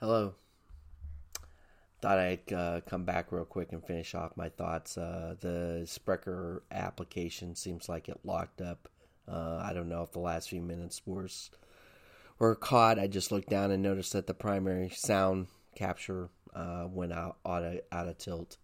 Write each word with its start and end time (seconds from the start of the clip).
Hello. 0.00 0.32
Thought 2.00 2.18
I'd 2.18 2.52
uh, 2.54 2.80
come 2.88 3.04
back 3.04 3.30
real 3.30 3.44
quick 3.44 3.70
and 3.72 3.84
finish 3.84 4.14
off 4.14 4.34
my 4.34 4.48
thoughts. 4.48 4.96
Uh, 4.96 5.34
the 5.40 5.82
Spreaker 5.84 6.60
application 6.72 7.54
seems 7.54 7.86
like 7.86 8.08
it 8.08 8.18
locked 8.24 8.62
up. 8.62 8.88
Uh, 9.30 9.60
I 9.62 9.74
don't 9.74 9.90
know 9.90 10.02
if 10.02 10.12
the 10.12 10.18
last 10.20 10.48
few 10.48 10.62
minutes 10.62 11.02
were 11.04 11.28
were 12.38 12.54
caught. 12.54 12.98
I 12.98 13.08
just 13.08 13.30
looked 13.30 13.50
down 13.50 13.70
and 13.70 13.82
noticed 13.82 14.14
that 14.14 14.26
the 14.26 14.32
primary 14.32 14.88
sound 14.88 15.48
capture 15.74 16.30
uh, 16.54 16.86
went 16.90 17.12
out 17.12 17.36
out 17.44 17.62
of, 17.62 17.80
out 17.92 18.08
of 18.08 18.16
tilt. 18.16 18.56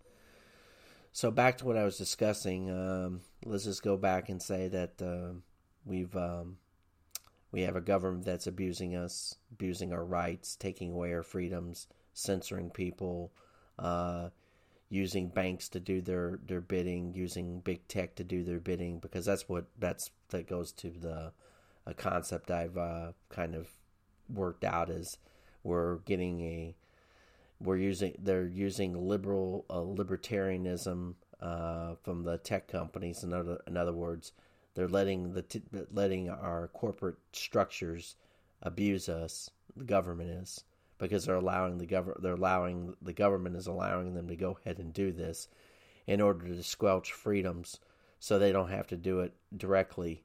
So 1.13 1.31
back 1.31 1.59
to 1.59 1.67
what 1.67 1.77
I 1.77 1.85
was 1.85 1.99
discussing. 1.99 2.71
Um, 2.71 3.21
let's 3.45 3.65
just 3.65 3.83
go 3.83 3.99
back 3.99 4.31
and 4.31 4.41
say 4.41 4.69
that 4.69 5.03
uh, 5.03 5.35
we've 5.85 6.17
um, 6.17 6.57
we 7.57 7.63
have 7.63 7.75
a 7.75 7.81
government 7.81 8.27
that's 8.27 8.47
abusing 8.47 8.95
us, 8.95 9.35
abusing 9.51 9.91
our 9.91 10.05
rights, 10.05 10.57
taking 10.57 10.93
away 10.93 11.15
our 11.15 11.23
freedoms, 11.23 11.87
censoring 12.13 12.69
people, 12.69 13.33
uh, 13.79 14.29
using 14.91 15.29
banks 15.29 15.71
to 15.71 15.81
do 15.81 16.03
their, 16.03 16.39
their 16.47 16.61
bidding, 16.61 17.15
using 17.15 17.61
big 17.61 17.89
tech 17.89 18.15
to 18.17 18.25
do 18.25 18.45
their 18.45 18.61
bidding, 18.61 18.99
because 18.99 19.25
that's 19.25 19.49
what 19.49 19.65
that's 19.79 20.11
that 20.29 20.47
goes 20.47 20.71
to 20.71 20.91
the 20.91 21.33
a 21.87 21.95
concept 21.95 22.51
I've 22.51 22.77
uh, 22.77 23.13
kind 23.31 23.55
of 23.55 23.71
worked 24.29 24.63
out 24.63 24.91
is 24.91 25.17
we're 25.63 25.97
getting 26.01 26.43
a 26.43 26.77
we're 27.59 27.79
using 27.79 28.17
they're 28.19 28.47
using 28.47 29.09
liberal 29.09 29.65
uh, 29.71 29.77
libertarianism 29.77 31.15
uh, 31.41 31.95
from 32.03 32.23
the 32.25 32.37
tech 32.37 32.69
companies. 32.69 33.23
In 33.23 33.33
other 33.33 33.63
in 33.67 33.79
other 33.79 33.95
words, 33.95 34.33
they're 34.77 34.89
letting 34.89 35.33
the 35.33 35.43
t- 35.43 35.63
letting 35.91 36.29
our 36.29 36.69
corporate 36.69 37.17
structures 37.33 38.15
abuse 38.63 39.09
us. 39.09 39.51
The 39.75 39.85
government 39.85 40.31
is 40.31 40.65
because 40.99 41.25
they're 41.25 41.37
allowing 41.37 41.79
the 41.79 41.87
government 41.87 42.23
they're 42.23 42.35
allowing 42.35 42.95
the 43.03 43.13
government 43.13 43.57
is 43.57 43.67
allowing 43.67 44.15
them 44.15 44.29
to 44.29 44.37
go 44.37 44.59
ahead 44.65 44.79
and 44.79 44.93
do 44.93 45.13
this 45.13 45.49
in 46.07 46.21
order 46.21 46.47
to 46.47 46.63
squelch 46.63 47.13
freedoms 47.13 47.79
so 48.19 48.39
they 48.39 48.53
don't 48.53 48.71
have 48.71 48.87
to 48.87 48.97
do 48.97 49.21
it 49.21 49.35
directly 49.57 50.23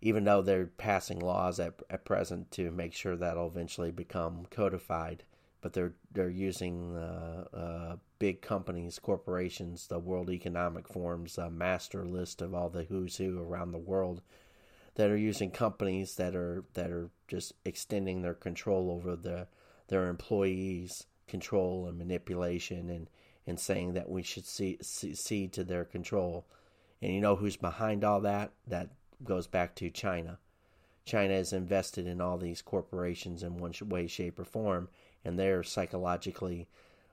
even 0.00 0.22
though 0.22 0.42
they're 0.42 0.66
passing 0.66 1.18
laws 1.18 1.58
at, 1.58 1.74
at 1.90 2.04
present 2.04 2.50
to 2.52 2.70
make 2.70 2.92
sure 2.92 3.16
that'll 3.16 3.48
eventually 3.48 3.90
become 3.90 4.46
codified 4.50 5.24
but 5.60 5.72
they're 5.72 5.94
they're 6.12 6.28
using 6.28 6.96
uh, 6.96 7.44
uh, 7.52 7.96
big 8.18 8.42
companies, 8.42 8.98
corporations, 8.98 9.86
the 9.86 9.98
World 9.98 10.30
Economic 10.30 10.86
Forum's 10.88 11.38
uh, 11.38 11.50
master 11.50 12.04
list 12.04 12.42
of 12.42 12.54
all 12.54 12.68
the 12.68 12.84
who's 12.84 13.16
who 13.16 13.40
around 13.40 13.72
the 13.72 13.78
world 13.78 14.22
that 14.94 15.10
are 15.10 15.16
using 15.16 15.50
companies 15.50 16.16
that 16.16 16.34
are 16.34 16.64
that 16.74 16.90
are 16.90 17.10
just 17.28 17.52
extending 17.64 18.22
their 18.22 18.34
control 18.34 18.90
over 18.90 19.16
the 19.16 19.46
their 19.88 20.08
employees, 20.08 21.06
control 21.26 21.86
and 21.86 21.98
manipulation, 21.98 22.90
and 22.90 23.08
and 23.46 23.58
saying 23.58 23.94
that 23.94 24.10
we 24.10 24.22
should 24.22 24.44
see, 24.44 24.76
see 24.82 25.48
to 25.48 25.64
their 25.64 25.84
control. 25.84 26.46
And 27.00 27.14
you 27.14 27.20
know 27.20 27.36
who's 27.36 27.56
behind 27.56 28.04
all 28.04 28.20
that? 28.20 28.52
That 28.66 28.90
goes 29.24 29.46
back 29.46 29.74
to 29.76 29.88
China. 29.88 30.38
China 31.04 31.32
is 31.32 31.54
invested 31.54 32.06
in 32.06 32.20
all 32.20 32.36
these 32.36 32.60
corporations 32.60 33.42
in 33.42 33.56
one 33.56 33.72
way, 33.86 34.06
shape, 34.06 34.38
or 34.38 34.44
form, 34.44 34.90
and 35.24 35.38
they're 35.38 35.62
psychologically 35.62 36.68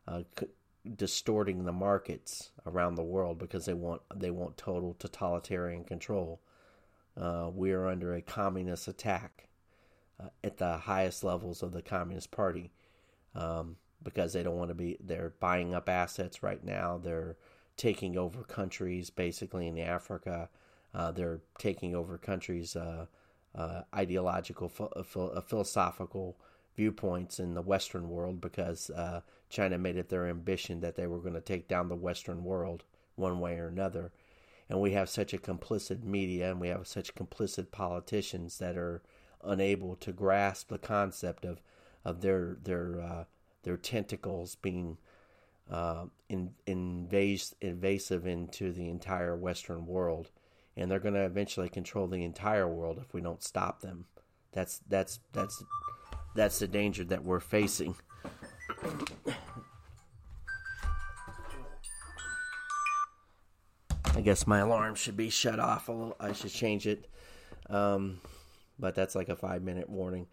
uh, 0.08 0.22
c- 0.40 0.48
distorting 0.96 1.66
the 1.66 1.72
markets 1.72 2.52
around 2.66 2.96
the 2.96 3.04
world 3.04 3.40
because 3.40 3.66
they 3.66 3.74
want 3.74 4.02
they 4.16 4.32
want 4.32 4.58
total 4.58 4.96
totalitarian 5.00 5.84
control. 5.84 6.40
Uh, 7.20 7.50
we 7.54 7.72
are 7.72 7.88
under 7.88 8.14
a 8.14 8.22
communist 8.22 8.88
attack 8.88 9.48
uh, 10.20 10.30
at 10.44 10.58
the 10.58 10.78
highest 10.78 11.24
levels 11.24 11.64
of 11.64 11.72
the 11.72 11.82
Communist 11.82 12.32
Party 12.32 12.72
um, 13.34 13.78
because 14.04 14.34
they 14.34 14.44
don't 14.44 14.58
want 14.58 14.70
to 14.70 14.76
be. 14.76 14.98
They're 15.00 15.34
buying 15.40 15.74
up 15.74 15.90
assets 15.90 16.44
right 16.44 16.64
now. 16.64 17.00
They're 17.02 17.38
taking 17.78 18.18
over 18.18 18.44
countries, 18.44 19.10
basically 19.10 19.68
in 19.68 19.78
Africa. 19.80 20.50
Uh, 20.94 21.12
they're 21.12 21.42
taking 21.58 21.96
over 21.96 22.18
countries' 22.18 22.76
uh, 22.76 23.08
uh, 23.54 23.82
ideological, 23.94 24.70
philosophical 24.70 26.38
viewpoints 26.76 27.40
in 27.40 27.54
the 27.54 27.62
Western 27.62 28.10
world 28.10 28.42
because 28.42 28.90
uh, 28.90 29.22
China 29.50 29.78
made 29.78 29.98
it 29.98 30.10
their 30.10 30.28
ambition 30.28 30.82
that 30.82 30.96
they 30.96 31.08
were 31.08 31.20
going 31.20 31.34
to 31.34 31.42
take 31.42 31.68
down 31.68 31.90
the 31.90 31.96
Western 31.96 32.44
world 32.44 32.84
one 33.16 33.40
way 33.40 33.58
or 33.58 33.68
another. 33.68 34.12
And 34.70 34.82
we 34.82 34.92
have 34.92 35.10
such 35.10 35.34
a 35.34 35.38
complicit 35.38 36.04
media 36.04 36.52
and 36.52 36.60
we 36.60 36.70
have 36.70 36.88
such 36.88 37.16
complicit 37.16 37.72
politicians 37.72 38.58
that 38.58 38.78
are 38.78 39.02
unable 39.44 39.96
to 39.98 40.12
grasp 40.12 40.70
the 40.70 40.78
concept 40.78 41.46
of, 41.46 41.62
of 42.04 42.22
their 42.22 42.58
their 42.64 43.00
uh, 43.00 43.24
their 43.64 43.78
tentacles 43.78 44.56
being 44.56 44.98
uh, 45.70 46.06
in, 46.30 46.52
invas- 46.68 47.54
invasive 47.62 48.26
into 48.26 48.72
the 48.72 48.88
entire 48.88 49.36
Western 49.36 49.86
world, 49.86 50.30
and 50.78 50.90
they're 50.90 51.00
going 51.00 51.16
to 51.16 51.26
eventually 51.26 51.70
control 51.70 52.08
the 52.08 52.24
entire 52.24 52.68
world 52.68 53.00
if 53.00 53.14
we 53.14 53.22
don't 53.22 53.44
stop 53.44 53.82
them. 53.82 54.06
That's 54.52 54.80
that's 54.88 55.20
that's 55.34 55.64
that's 56.36 56.60
the 56.60 56.68
danger 56.68 57.04
that 57.06 57.24
we're 57.24 57.40
facing. 57.40 57.96
I 64.14 64.22
guess 64.22 64.46
my 64.46 64.60
alarm 64.60 64.96
should 64.96 65.18
be 65.18 65.30
shut 65.30 65.60
off. 65.60 65.90
I 66.20 66.34
should 66.34 66.52
change 66.52 66.88
it. 66.88 67.10
Um, 67.70 68.22
but 68.78 68.96
that's 68.96 69.16
like 69.16 69.30
a 69.30 69.36
five 69.36 69.64
minute 69.64 69.90
warning. 69.90 70.28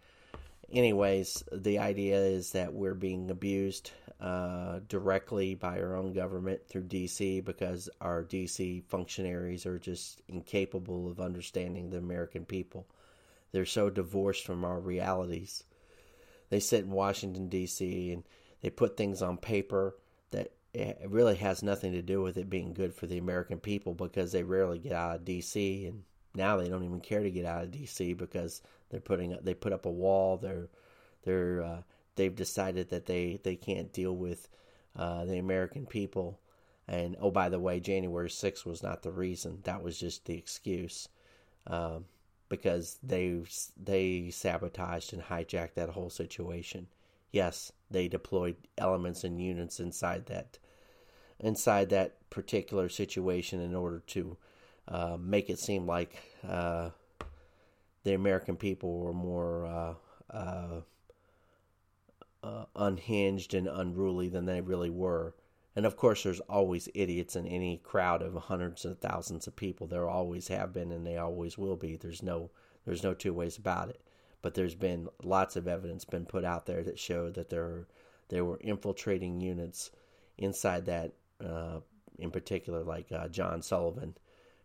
Anyways, 0.71 1.43
the 1.51 1.79
idea 1.79 2.17
is 2.17 2.51
that 2.51 2.73
we're 2.73 2.95
being 2.95 3.29
abused 3.29 3.91
uh, 4.19 4.79
directly 4.87 5.53
by 5.55 5.79
our 5.79 5.95
own 5.95 6.13
government 6.13 6.61
through 6.67 6.83
DC 6.83 7.43
because 7.43 7.89
our 8.01 8.23
DC 8.23 8.83
functionaries 8.85 9.65
are 9.65 9.77
just 9.77 10.21
incapable 10.27 11.09
of 11.09 11.19
understanding 11.19 11.89
the 11.89 11.97
American 11.97 12.45
people. 12.45 12.87
They're 13.51 13.65
so 13.65 13.89
divorced 13.89 14.45
from 14.45 14.65
our 14.65 14.79
realities 14.79 15.63
they 16.53 16.59
sit 16.59 16.83
in 16.85 16.91
Washington 16.91 17.49
D.C. 17.49 18.11
and 18.11 18.23
they 18.61 18.69
put 18.69 18.95
things 18.95 19.23
on 19.23 19.37
paper 19.37 19.95
that 20.29 20.51
it 20.71 20.99
really 21.07 21.33
has 21.35 21.63
nothing 21.63 21.93
to 21.93 22.03
do 22.03 22.21
with 22.21 22.37
it 22.37 22.47
being 22.47 22.75
good 22.75 22.93
for 22.93 23.07
the 23.07 23.17
American 23.17 23.59
people 23.59 23.95
because 23.95 24.31
they 24.31 24.43
rarely 24.43 24.77
get 24.77 24.91
out 24.91 25.15
of 25.15 25.25
D.C. 25.25 25.87
and 25.87 26.03
now 26.35 26.57
they 26.57 26.69
don't 26.69 26.83
even 26.83 26.99
care 26.99 27.23
to 27.23 27.31
get 27.31 27.47
out 27.47 27.63
of 27.63 27.71
D.C. 27.71 28.13
because 28.13 28.61
they're 28.89 28.99
putting 28.99 29.35
they 29.41 29.55
put 29.55 29.73
up 29.73 29.87
a 29.87 29.91
wall. 29.91 30.37
They're 30.37 30.69
they're 31.23 31.63
uh, 31.63 31.81
they've 32.17 32.35
decided 32.35 32.91
that 32.91 33.07
they 33.07 33.39
they 33.41 33.55
can't 33.55 33.91
deal 33.91 34.15
with 34.15 34.47
uh, 34.95 35.25
the 35.25 35.39
American 35.39 35.87
people. 35.87 36.39
And 36.87 37.15
oh, 37.19 37.31
by 37.31 37.49
the 37.49 37.59
way, 37.59 37.79
January 37.79 38.29
6th 38.29 38.63
was 38.63 38.83
not 38.83 39.01
the 39.01 39.11
reason. 39.11 39.61
That 39.63 39.81
was 39.81 39.97
just 39.97 40.25
the 40.25 40.37
excuse. 40.37 41.09
Um, 41.65 42.05
because 42.53 42.99
they 43.01 43.41
they 43.75 44.29
sabotaged 44.29 45.11
and 45.11 45.23
hijacked 45.23 45.73
that 45.73 45.89
whole 45.89 46.11
situation. 46.11 46.85
Yes, 47.31 47.71
they 47.89 48.07
deployed 48.07 48.57
elements 48.77 49.23
and 49.23 49.41
units 49.41 49.79
inside 49.79 50.27
that 50.27 50.59
inside 51.39 51.89
that 51.89 52.29
particular 52.29 52.89
situation 52.89 53.59
in 53.59 53.73
order 53.73 54.03
to 54.05 54.37
uh, 54.87 55.17
make 55.19 55.49
it 55.49 55.57
seem 55.57 55.87
like 55.87 56.15
uh, 56.47 56.91
the 58.03 58.13
American 58.13 58.55
people 58.55 58.99
were 58.99 59.13
more 59.13 59.65
uh, 59.65 59.93
uh, 60.29 60.81
uh 62.43 62.65
unhinged 62.75 63.55
and 63.55 63.67
unruly 63.67 64.29
than 64.29 64.45
they 64.45 64.61
really 64.61 64.91
were. 64.91 65.33
And 65.75 65.85
of 65.85 65.97
course, 65.97 66.23
there's 66.23 66.39
always 66.41 66.89
idiots 66.93 67.35
in 67.35 67.47
any 67.47 67.77
crowd 67.77 68.21
of 68.21 68.35
hundreds 68.35 68.85
of 68.85 68.99
thousands 68.99 69.47
of 69.47 69.55
people. 69.55 69.87
There 69.87 70.07
always 70.07 70.47
have 70.49 70.71
been, 70.73 70.91
and 70.91 71.05
they 71.05 71.17
always 71.17 71.57
will 71.57 71.75
be. 71.75 71.95
There's 71.95 72.21
no, 72.21 72.51
there's 72.85 73.03
no 73.03 73.13
two 73.13 73.33
ways 73.33 73.57
about 73.57 73.89
it. 73.89 74.01
But 74.41 74.53
there's 74.53 74.75
been 74.75 75.07
lots 75.23 75.55
of 75.55 75.67
evidence 75.67 76.05
been 76.05 76.25
put 76.25 76.43
out 76.43 76.65
there 76.65 76.83
that 76.83 76.99
showed 76.99 77.33
that 77.35 77.49
there, 77.49 77.87
there 78.29 78.45
were 78.45 78.57
infiltrating 78.57 79.41
units 79.41 79.89
inside 80.37 80.85
that, 80.85 81.13
uh, 81.43 81.79
in 82.19 82.29
particular, 82.29 82.83
like 82.83 83.11
uh, 83.11 83.29
John 83.29 83.61
Sullivan, 83.61 84.15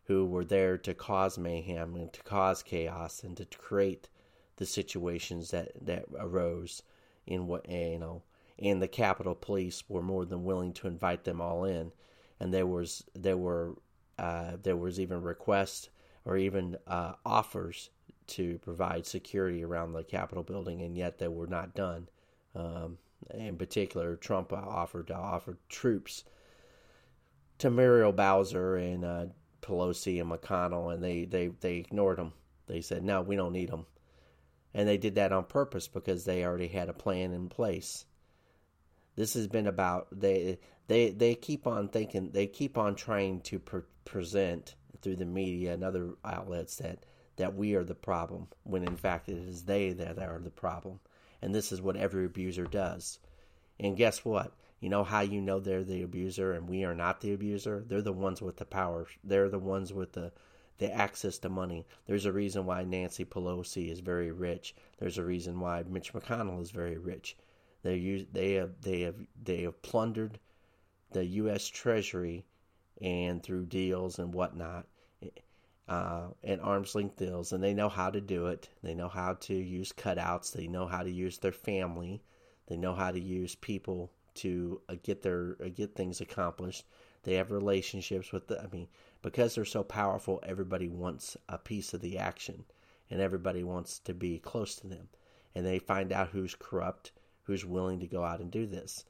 who 0.05 0.27
were 0.27 0.45
there 0.45 0.77
to 0.79 0.95
cause 0.95 1.39
mayhem 1.39 1.95
and 1.95 2.13
to 2.13 2.23
cause 2.23 2.63
chaos 2.63 3.23
and 3.23 3.37
to 3.37 3.45
create 3.45 4.09
the 4.57 4.67
situations 4.67 5.51
that 5.53 5.71
that 5.81 6.07
arose 6.19 6.83
in 7.27 7.47
what 7.47 7.69
you 7.71 7.99
know 7.99 8.23
and 8.59 8.83
the 8.83 8.89
Capitol 8.89 9.35
Police 9.35 9.85
were 9.89 10.03
more 10.03 10.25
than 10.25 10.45
willing 10.45 10.73
to 10.75 10.87
invite 10.87 11.25
them 11.25 11.41
all 11.41 11.65
in, 11.65 11.93
and 12.41 12.53
there 12.53 12.67
was 12.67 13.05
there 13.15 13.37
were 13.37 13.77
uh, 14.19 14.57
there 14.63 14.77
was 14.77 14.99
even 14.99 15.23
requests 15.23 15.89
or 16.25 16.37
even 16.37 16.77
uh, 16.87 17.13
offers 17.25 17.91
to 18.27 18.59
provide 18.59 19.07
security 19.07 19.65
around 19.65 19.93
the 19.93 20.05
Capitol 20.05 20.43
building, 20.43 20.83
and 20.83 20.97
yet 20.97 21.19
they 21.19 21.29
were 21.29 21.47
not 21.47 21.75
done. 21.75 22.09
Um, 22.55 22.99
in 23.33 23.57
particular, 23.57 24.17
Trump 24.17 24.53
offered 24.53 25.09
to 25.09 25.15
offer 25.15 25.59
troops 25.69 26.25
to 27.59 27.71
Muriel 27.71 28.13
Bowser 28.13 28.77
and 28.77 29.05
uh, 29.05 29.27
Pelosi 29.63 30.21
and 30.21 30.31
McConnell, 30.31 30.93
and 30.93 31.03
they, 31.03 31.25
they, 31.25 31.49
they 31.61 31.77
ignored 31.77 32.19
them. 32.19 32.33
They 32.67 32.81
said, 32.81 33.03
no, 33.03 33.23
we 33.23 33.37
don't 33.37 33.53
need 33.53 33.71
them. 33.71 33.87
And 34.75 34.87
they 34.87 34.99
did 34.99 35.15
that 35.15 35.33
on 35.33 35.45
purpose 35.45 35.89
because 35.89 36.25
they 36.25 36.45
already 36.45 36.69
had 36.69 36.89
a 36.89 36.93
plan 36.93 37.33
in 37.33 37.49
place 37.49 38.05
This 39.19 39.35
has 39.35 39.49
been 39.49 39.67
about 39.67 40.07
they 40.13 40.61
they 40.87 41.11
they 41.11 41.35
keep 41.35 41.67
on 41.67 41.89
thinking 41.89 42.31
they 42.31 42.47
keep 42.47 42.79
on 42.79 42.95
trying 42.95 43.41
to 43.41 43.59
pre- 43.59 43.83
present 44.05 44.77
through 45.03 45.17
the 45.17 45.25
media 45.25 45.75
and 45.75 45.83
other 45.83 46.11
outlets 46.25 46.77
that 46.77 47.05
that 47.35 47.57
we 47.57 47.75
are 47.75 47.83
the 47.83 47.97
problem 47.97 48.47
when 48.63 48.85
in 48.85 48.97
fact 48.97 49.29
it 49.29 49.37
is 49.37 49.65
they 49.65 49.93
that 49.93 50.21
are 50.21 50.39
the 50.39 50.53
problem. 50.53 51.01
And 51.43 51.53
this 51.53 51.73
is 51.73 51.83
what 51.83 51.97
every 51.97 52.27
abuser 52.27 52.65
does. 52.65 53.19
And 53.81 53.97
guess 53.97 54.25
what? 54.25 54.53
You 54.79 54.89
know 54.89 55.03
how 55.03 55.23
you 55.23 55.41
know 55.41 55.59
they're 55.59 55.83
the 55.83 56.05
abuser 56.05 56.53
and 56.53 56.69
we 56.69 56.85
are 56.85 56.95
not 56.95 57.21
the 57.21 57.33
abuser? 57.33 57.83
They're 57.89 58.01
the 58.01 58.13
ones 58.13 58.41
with 58.41 58.59
the 58.59 58.67
power. 58.67 59.09
They're 59.25 59.49
the 59.49 59.59
ones 59.59 59.93
with 59.93 60.13
the 60.13 60.31
the 60.79 60.95
access 60.95 61.39
to 61.39 61.49
money. 61.49 61.89
There's 62.07 62.25
a 62.25 62.33
reason 62.33 62.67
why 62.67 62.85
Nancy 62.85 63.25
Pelosi 63.25 63.91
is 63.91 63.99
very 63.99 64.31
rich. 64.31 64.77
There's 65.01 65.19
a 65.19 65.25
reason 65.25 65.59
why 65.59 65.83
Mitch 65.83 66.13
McConnell 66.13 66.63
is 66.63 66.71
very 66.71 66.99
rich. 66.99 67.37
They 67.83 68.27
they 68.33 68.55
have 68.55 68.81
they 68.81 69.03
have 69.03 69.17
they 69.43 69.63
have 69.63 69.81
plundered 69.83 70.39
the 71.13 71.25
U.S. 71.25 71.67
Treasury 71.67 72.45
and 73.01 73.43
through 73.43 73.67
deals 73.67 74.19
and 74.19 74.35
whatnot, 74.35 74.87
uh, 75.89 76.29
and 76.43 76.61
arm's 76.61 76.95
length 76.95 77.17
deals, 77.17 77.53
and 77.53 77.63
they 77.63 77.73
know 77.73 77.89
how 77.89 78.11
to 78.11 78.21
do 78.21 78.49
it. 78.49 78.69
They 78.83 78.95
know 78.95 79.09
how 79.09 79.35
to 79.35 79.55
use 79.55 79.93
cutouts. 79.93 80.53
They 80.53 80.67
know 80.67 80.87
how 80.87 81.03
to 81.03 81.11
use 81.11 81.39
their 81.39 81.53
family. 81.53 82.23
They 82.67 82.77
know 82.77 82.95
how 82.95 83.11
to 83.11 83.21
use 83.21 83.55
people 83.55 84.13
to 84.35 84.81
uh, 84.89 84.97
get 85.03 85.23
their 85.23 85.57
uh, 85.65 85.69
get 85.69 85.95
things 85.95 86.21
accomplished. 86.21 86.85
They 87.23 87.35
have 87.35 87.51
relationships 87.51 88.33
with 88.33 88.49
the. 88.49 88.61
I 88.63 88.67
mean, 88.67 88.89
because 89.23 89.55
they're 89.55 89.65
so 89.65 89.83
powerful, 89.83 90.41
everybody 90.43 90.89
wants 90.89 91.37
a 91.49 91.59
piece 91.59 91.95
of 91.95 92.01
the 92.01 92.19
action, 92.19 92.65
and 93.11 93.21
everybody 93.21 93.63
wants 93.65 93.99
to 94.01 94.15
be 94.15 94.39
close 94.39 94.77
to 94.77 94.87
them. 94.87 95.09
And 95.55 95.65
they 95.65 95.79
find 95.79 96.13
out 96.13 96.29
who's 96.29 96.55
corrupt, 96.55 97.13
who's 97.49 97.65
willing 97.65 97.99
to 97.99 98.07
go 98.07 98.23
out 98.23 98.41
and 98.41 98.51
do 98.51 98.67
this. 98.67 99.07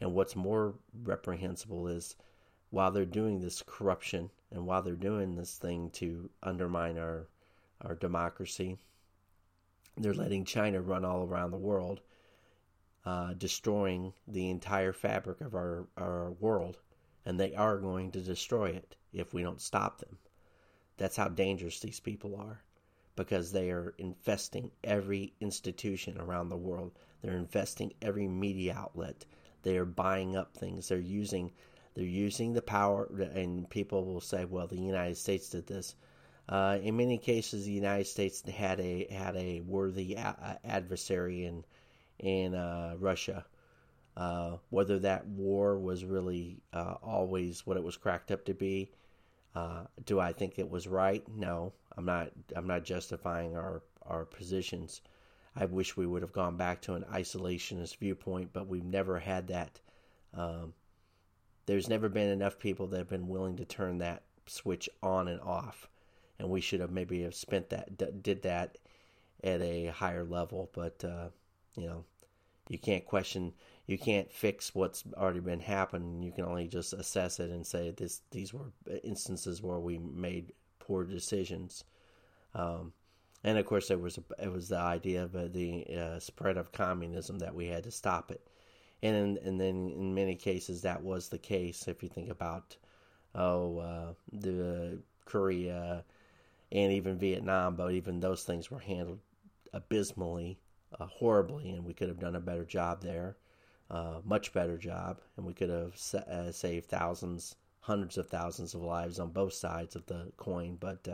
And 0.00 0.14
what's 0.14 0.34
more 0.34 0.74
reprehensible 1.04 1.88
is 1.88 2.16
while 2.70 2.90
they're 2.90 3.04
doing 3.04 3.38
this 3.38 3.62
corruption 3.66 4.30
and 4.50 4.66
while 4.66 4.82
they're 4.82 4.96
doing 4.96 5.36
this 5.36 5.58
thing 5.58 5.90
to 5.90 6.30
undermine 6.42 6.96
our 6.98 7.28
our 7.82 7.94
democracy, 7.94 8.78
they're 9.98 10.14
letting 10.14 10.46
China 10.46 10.80
run 10.80 11.04
all 11.04 11.26
around 11.26 11.50
the 11.50 11.58
world, 11.58 12.00
uh, 13.04 13.34
destroying 13.34 14.14
the 14.26 14.48
entire 14.48 14.92
fabric 14.92 15.42
of 15.42 15.54
our, 15.54 15.86
our 15.98 16.30
world. 16.32 16.78
And 17.26 17.38
they 17.38 17.54
are 17.54 17.76
going 17.76 18.12
to 18.12 18.20
destroy 18.20 18.70
it 18.70 18.96
if 19.12 19.34
we 19.34 19.42
don't 19.42 19.60
stop 19.60 19.98
them. 19.98 20.16
That's 20.96 21.16
how 21.16 21.28
dangerous 21.28 21.80
these 21.80 22.00
people 22.00 22.36
are 22.36 22.62
because 23.16 23.52
they 23.52 23.70
are 23.70 23.94
infesting 23.98 24.70
every 24.82 25.34
institution 25.40 26.18
around 26.18 26.48
the 26.48 26.56
world. 26.56 26.92
They're 27.22 27.36
investing 27.36 27.94
every 28.02 28.28
media 28.28 28.74
outlet. 28.74 29.24
They 29.62 29.76
are 29.78 29.84
buying 29.86 30.36
up 30.36 30.56
things. 30.56 30.88
They're 30.88 30.98
using 30.98 31.52
they're 31.94 32.04
using 32.04 32.52
the 32.52 32.62
power, 32.62 33.04
and 33.34 33.68
people 33.70 34.04
will 34.04 34.20
say, 34.20 34.44
"Well, 34.44 34.66
the 34.66 34.76
United 34.78 35.16
States 35.16 35.48
did 35.50 35.66
this." 35.66 35.94
Uh, 36.48 36.78
in 36.82 36.96
many 36.96 37.18
cases, 37.18 37.64
the 37.64 37.72
United 37.72 38.06
States 38.06 38.42
had 38.42 38.80
a 38.80 39.06
had 39.12 39.36
a 39.36 39.60
worthy 39.60 40.14
a- 40.14 40.58
adversary 40.64 41.44
in 41.44 41.64
in 42.18 42.54
uh, 42.54 42.96
Russia. 42.98 43.46
Uh, 44.16 44.58
whether 44.70 44.98
that 44.98 45.26
war 45.26 45.78
was 45.78 46.04
really 46.04 46.60
uh, 46.72 46.96
always 47.02 47.66
what 47.66 47.76
it 47.78 47.82
was 47.82 47.96
cracked 47.96 48.30
up 48.30 48.44
to 48.44 48.54
be, 48.54 48.90
uh, 49.54 49.84
do 50.06 50.20
I 50.20 50.32
think 50.32 50.58
it 50.58 50.70
was 50.70 50.86
right? 50.88 51.26
No, 51.28 51.72
I'm 51.96 52.04
not. 52.06 52.30
I'm 52.56 52.66
not 52.66 52.84
justifying 52.84 53.56
our 53.56 53.82
our 54.02 54.24
positions. 54.24 55.00
I 55.54 55.66
wish 55.66 55.96
we 55.96 56.06
would 56.06 56.22
have 56.22 56.32
gone 56.32 56.56
back 56.56 56.80
to 56.82 56.94
an 56.94 57.04
isolationist 57.12 57.96
viewpoint, 57.96 58.50
but 58.52 58.66
we've 58.66 58.84
never 58.84 59.18
had 59.18 59.48
that. 59.48 59.80
Um, 60.34 60.72
there's 61.66 61.88
never 61.88 62.08
been 62.08 62.28
enough 62.28 62.58
people 62.58 62.86
that 62.88 62.98
have 62.98 63.08
been 63.08 63.28
willing 63.28 63.56
to 63.56 63.64
turn 63.64 63.98
that 63.98 64.22
switch 64.46 64.88
on 65.02 65.28
and 65.28 65.40
off, 65.40 65.88
and 66.38 66.48
we 66.48 66.60
should 66.60 66.80
have 66.80 66.90
maybe 66.90 67.22
have 67.22 67.34
spent 67.34 67.70
that 67.70 68.22
did 68.22 68.42
that 68.42 68.78
at 69.44 69.60
a 69.60 69.86
higher 69.86 70.24
level. 70.24 70.70
But 70.72 71.04
uh, 71.04 71.28
you 71.76 71.86
know, 71.86 72.04
you 72.68 72.78
can't 72.78 73.04
question, 73.04 73.52
you 73.86 73.98
can't 73.98 74.32
fix 74.32 74.74
what's 74.74 75.04
already 75.16 75.40
been 75.40 75.60
happening. 75.60 76.22
You 76.22 76.32
can 76.32 76.44
only 76.44 76.66
just 76.66 76.94
assess 76.94 77.40
it 77.40 77.50
and 77.50 77.66
say 77.66 77.90
this 77.90 78.22
these 78.30 78.54
were 78.54 78.72
instances 79.04 79.62
where 79.62 79.80
we 79.80 79.98
made 79.98 80.52
poor 80.78 81.04
decisions. 81.04 81.84
Um, 82.54 82.92
and 83.44 83.58
of 83.58 83.66
course, 83.66 83.88
there 83.88 83.98
was 83.98 84.18
a, 84.18 84.44
it 84.44 84.52
was 84.52 84.68
the 84.68 84.78
idea 84.78 85.24
of 85.24 85.34
uh, 85.36 85.48
the 85.50 85.86
uh, 85.86 86.18
spread 86.18 86.56
of 86.56 86.72
communism 86.72 87.38
that 87.38 87.54
we 87.54 87.66
had 87.66 87.84
to 87.84 87.90
stop 87.90 88.30
it 88.30 88.46
and 89.02 89.38
and 89.38 89.60
then 89.60 89.90
in 89.90 90.14
many 90.14 90.34
cases 90.34 90.82
that 90.82 91.02
was 91.02 91.28
the 91.28 91.38
case. 91.38 91.88
If 91.88 92.02
you 92.02 92.08
think 92.08 92.30
about 92.30 92.76
oh 93.34 93.78
uh, 93.78 94.12
the 94.32 94.98
Korea 95.24 96.04
and 96.70 96.92
even 96.92 97.18
Vietnam, 97.18 97.76
but 97.76 97.92
even 97.92 98.20
those 98.20 98.44
things 98.44 98.70
were 98.70 98.78
handled 98.78 99.20
abysmally, 99.74 100.58
uh, 100.98 101.06
horribly, 101.06 101.70
and 101.70 101.84
we 101.84 101.94
could 101.94 102.08
have 102.08 102.20
done 102.20 102.36
a 102.36 102.40
better 102.40 102.64
job 102.64 103.02
there, 103.02 103.36
uh, 103.90 104.20
much 104.24 104.52
better 104.52 104.78
job, 104.78 105.18
and 105.36 105.44
we 105.44 105.52
could 105.52 105.68
have 105.68 105.96
sa- 105.96 106.18
uh, 106.18 106.50
saved 106.52 106.86
thousands, 106.86 107.56
hundreds 107.80 108.16
of 108.16 108.28
thousands 108.28 108.74
of 108.74 108.82
lives 108.82 109.18
on 109.18 109.30
both 109.30 109.52
sides 109.52 109.96
of 109.96 110.06
the 110.06 110.32
coin. 110.36 110.76
But 110.80 111.06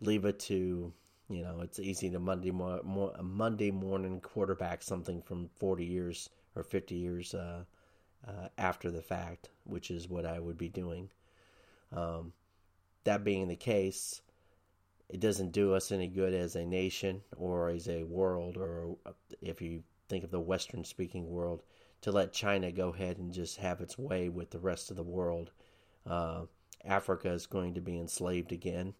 leave 0.00 0.24
it 0.24 0.38
to 0.40 0.92
you 1.28 1.42
know, 1.42 1.60
it's 1.60 1.80
easy 1.80 2.08
to 2.10 2.20
Monday 2.20 2.52
mo- 2.52 2.82
mo- 2.84 3.14
Monday 3.20 3.70
morning 3.70 4.20
quarterback 4.20 4.82
something 4.82 5.22
from 5.22 5.50
40 5.58 5.84
years 5.84 6.30
or 6.54 6.62
50 6.62 6.94
years 6.94 7.34
uh, 7.34 7.64
uh, 8.26 8.48
after 8.58 8.90
the 8.90 9.02
fact, 9.02 9.48
which 9.64 9.90
is 9.90 10.08
what 10.08 10.24
I 10.24 10.38
would 10.38 10.56
be 10.56 10.68
doing. 10.68 11.10
Um, 11.92 12.32
that 13.04 13.24
being 13.24 13.48
the 13.48 13.56
case, 13.56 14.22
it 15.08 15.20
doesn't 15.20 15.52
do 15.52 15.74
us 15.74 15.90
any 15.90 16.06
good 16.06 16.32
as 16.32 16.54
a 16.54 16.64
nation 16.64 17.22
or 17.36 17.70
as 17.70 17.88
a 17.88 18.04
world, 18.04 18.56
or 18.56 18.96
if 19.40 19.60
you 19.60 19.82
think 20.08 20.22
of 20.22 20.30
the 20.30 20.40
Western 20.40 20.84
speaking 20.84 21.28
world, 21.28 21.62
to 22.02 22.12
let 22.12 22.32
China 22.32 22.70
go 22.70 22.90
ahead 22.90 23.18
and 23.18 23.32
just 23.32 23.56
have 23.56 23.80
its 23.80 23.98
way 23.98 24.28
with 24.28 24.50
the 24.50 24.60
rest 24.60 24.90
of 24.90 24.96
the 24.96 25.02
world. 25.02 25.50
Uh, 26.06 26.42
Africa 26.84 27.30
is 27.30 27.46
going 27.46 27.74
to 27.74 27.80
be 27.80 27.98
enslaved 27.98 28.52
again. 28.52 28.94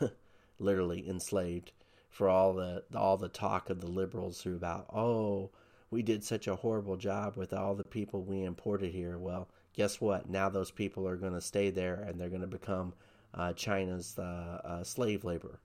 literally 0.58 1.08
enslaved 1.08 1.72
for 2.10 2.28
all 2.28 2.52
the 2.54 2.82
all 2.94 3.16
the 3.16 3.28
talk 3.28 3.70
of 3.70 3.80
the 3.80 3.86
liberals 3.86 4.42
who 4.42 4.56
about 4.56 4.86
oh 4.92 5.50
we 5.90 6.02
did 6.02 6.22
such 6.22 6.46
a 6.46 6.56
horrible 6.56 6.96
job 6.96 7.36
with 7.36 7.52
all 7.52 7.74
the 7.74 7.84
people 7.84 8.22
we 8.22 8.42
imported 8.42 8.92
here. 8.92 9.16
Well, 9.16 9.48
guess 9.72 10.00
what? 10.00 10.28
Now 10.28 10.48
those 10.48 10.70
people 10.70 11.08
are 11.08 11.16
going 11.16 11.32
to 11.32 11.40
stay 11.40 11.70
there 11.70 11.94
and 11.94 12.20
they're 12.20 12.28
going 12.28 12.42
to 12.42 12.46
become 12.46 12.92
uh, 13.34 13.52
China's 13.54 14.18
uh, 14.18 14.60
uh, 14.64 14.84
slave 14.84 15.24
labor, 15.24 15.60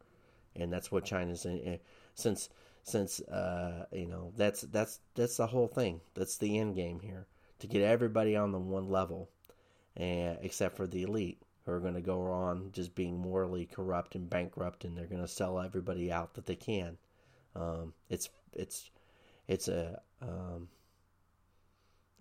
and 0.56 0.72
that's 0.72 0.92
what 0.92 1.06
China's 1.06 1.46
in, 1.46 1.60
in, 1.60 1.80
since 2.16 2.50
since 2.84 3.22
uh, 3.22 3.86
you 3.92 4.08
know 4.08 4.32
that's 4.36 4.62
that's 4.62 5.00
that's 5.16 5.38
the 5.38 5.48
whole 5.48 5.68
thing. 5.68 6.02
That's 6.14 6.38
the 6.38 6.58
end 6.58 6.76
game 6.76 7.00
here 7.00 7.28
to 7.60 7.68
get 7.68 7.82
everybody 7.82 8.36
on 8.36 8.52
the 8.52 8.60
one 8.60 8.90
level, 8.90 9.30
and 9.96 10.38
except 10.42 10.78
for 10.78 10.88
the 10.88 11.04
elite 11.04 11.42
who 11.66 11.72
are 11.72 11.80
going 11.80 11.94
to 11.94 12.02
go 12.02 12.32
on 12.32 12.72
just 12.72 12.94
being 12.96 13.18
morally 13.18 13.66
corrupt 13.66 14.16
and 14.16 14.30
bankrupt, 14.30 14.84
and 14.84 14.98
they're 14.98 15.06
going 15.08 15.22
to 15.22 15.28
sell 15.28 15.60
everybody 15.60 16.12
out 16.12 16.34
that 16.34 16.46
they 16.46 16.56
can. 16.56 16.98
Um, 17.56 17.94
it's 18.10 18.30
it's 18.54 18.90
it's 19.48 19.68
a 19.68 20.02
um, 20.22 20.68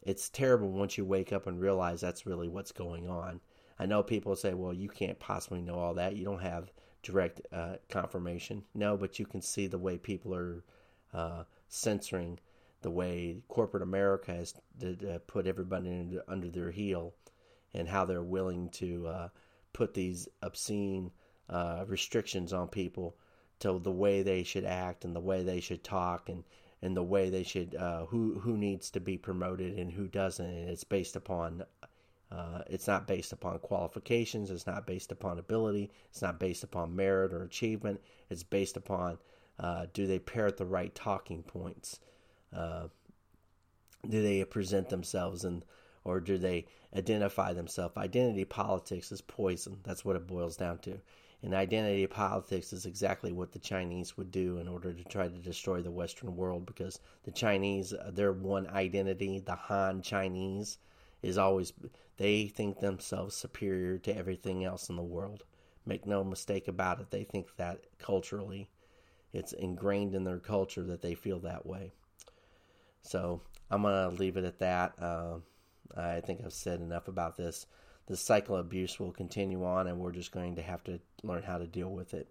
it's 0.03 0.29
terrible 0.29 0.71
once 0.71 0.97
you 0.97 1.05
wake 1.05 1.33
up 1.33 1.47
and 1.47 1.61
realize 1.61 2.01
that's 2.01 2.27
really 2.27 2.49
what's 2.49 2.73
going 2.73 3.09
on. 3.09 3.41
I 3.79 3.87
know 3.87 4.03
people 4.03 4.37
say, 4.37 4.55
"Well, 4.55 4.73
you 4.73 4.89
can't 4.89 5.19
possibly 5.19 5.61
know 5.61 5.77
all 5.77 5.95
that. 5.95 6.17
You 6.17 6.25
don't 6.25 6.43
have 6.43 6.73
direct 7.03 7.41
uh, 7.53 7.77
confirmation." 7.89 8.65
No, 8.75 8.97
but 8.97 9.19
you 9.19 9.27
can 9.27 9.43
see 9.43 9.67
the 9.67 9.79
way 9.79 9.99
people 9.99 10.35
are 10.35 10.63
uh, 11.13 11.45
censoring, 11.69 12.39
the 12.83 12.91
way 12.91 13.43
corporate 13.49 13.83
America 13.83 14.33
has 14.33 14.55
uh, 14.85 15.19
put 15.27 15.47
everybody 15.47 16.19
under 16.29 16.49
their 16.49 16.71
heel 16.71 17.15
and 17.75 17.89
how 17.89 18.05
they're 18.05 18.23
willing 18.23 18.69
to 18.71 19.07
uh, 19.07 19.29
put 19.73 19.95
these 19.95 20.29
obscene 20.43 21.11
uh, 21.49 21.85
restrictions 21.87 22.53
on 22.53 22.69
people 22.69 23.17
to 23.61 23.79
the 23.79 23.93
way 23.93 24.23
they 24.23 24.43
should 24.43 24.65
act 24.65 25.05
and 25.05 25.15
the 25.15 25.21
way 25.21 25.43
they 25.43 25.61
should 25.61 25.85
talk 25.85 26.29
and, 26.29 26.45
and 26.83 26.97
the 26.97 27.03
way 27.03 27.31
they 27.31 27.43
should 27.43 27.75
uh, 27.77 28.07
who 28.07 28.41
who 28.41 28.57
needs 28.57 28.91
to 28.91 29.01
be 29.01 29.17
promoted 29.17 29.79
and 29.79 29.93
who 29.93 30.09
doesn't. 30.09 30.45
And 30.45 30.69
it's 30.69 30.85
based 30.85 31.17
upon 31.17 31.65
uh, 32.31 32.63
it's 32.67 32.89
not 32.89 33.07
based 33.07 33.33
upon 33.33 33.59
qualifications. 33.59 34.51
It's 34.51 34.67
not 34.67 34.87
based 34.87 35.13
upon 35.13 35.39
ability. 35.39 35.91
It's 36.11 36.23
not 36.23 36.41
based 36.41 36.65
upon 36.65 36.97
merit 36.97 37.33
or 37.33 37.45
achievement. 37.45 38.01
It's 38.31 38.43
based 38.43 38.77
upon 38.77 39.19
uh, 39.59 39.87
do 39.93 40.07
they 40.07 40.19
parrot 40.19 40.57
the 40.57 40.65
right 40.67 40.95
talking 40.95 41.43
points? 41.43 42.01
Uh, 42.55 42.89
do 44.09 44.23
they 44.23 44.43
present 44.45 44.89
themselves 44.89 45.45
in 45.45 45.63
or 46.05 46.21
do 46.21 46.39
they 46.39 46.67
identify 46.95 47.53
themselves? 47.53 47.97
Identity 47.97 48.45
politics 48.45 49.13
is 49.13 49.21
poison. 49.21 49.79
That's 49.83 50.05
what 50.05 50.17
it 50.17 50.27
boils 50.27 50.57
down 50.57 50.79
to. 50.79 51.01
And 51.43 51.55
identity 51.55 52.07
politics 52.07 52.73
is 52.73 52.87
exactly 52.87 53.33
what 53.33 53.51
the 53.51 53.59
Chinese 53.59 54.17
would 54.17 54.31
do 54.31 54.59
in 54.59 54.69
order 54.69 54.93
to 54.93 55.05
try 55.05 55.27
to 55.27 55.39
destroy 55.39 55.83
the 55.83 55.91
Western 55.91 56.37
world 56.37 56.67
because 56.67 57.01
the 57.25 57.33
Chinese, 57.33 57.93
their 58.11 58.33
one 58.33 58.69
identity, 58.69 59.41
the 59.41 59.57
Han 59.57 60.03
Chinese, 60.03 60.79
is 61.21 61.39
always, 61.39 61.73
they 62.17 62.47
think 62.47 62.79
themselves 62.79 63.35
superior 63.35 63.99
to 63.99 64.17
everything 64.17 64.65
else 64.65 64.89
in 64.89 64.95
the 64.95 65.03
world. 65.03 65.43
Make 65.85 66.07
no 66.07 66.23
mistake 66.23 66.69
about 66.69 67.01
it, 67.01 67.11
they 67.11 67.25
think 67.25 67.57
that 67.57 67.81
culturally. 67.99 68.71
It's 69.33 69.53
ingrained 69.53 70.15
in 70.15 70.25
their 70.25 70.39
culture 70.39 70.85
that 70.85 71.03
they 71.03 71.15
feel 71.15 71.41
that 71.41 71.67
way. 71.67 71.93
So 73.03 73.41
I'm 73.71 73.83
going 73.83 74.11
to 74.11 74.17
leave 74.17 74.37
it 74.37 74.45
at 74.45 74.61
that. 74.61 74.93
Uh, 75.01 75.39
I 75.97 76.21
think 76.21 76.41
I've 76.45 76.53
said 76.53 76.81
enough 76.81 77.09
about 77.09 77.37
this 77.37 77.67
the 78.07 78.17
cycle 78.17 78.57
of 78.57 78.67
abuse 78.67 78.99
will 78.99 79.13
continue 79.13 79.65
on, 79.65 79.87
and 79.87 79.99
we're 79.99 80.13
just 80.13 80.33
going 80.33 80.57
to 80.57 80.63
have 80.63 80.83
to 80.85 81.01
learn 81.23 81.43
how 81.43 81.59
to 81.59 81.67
deal 81.67 81.91
with 81.91 82.15
it. 82.15 82.29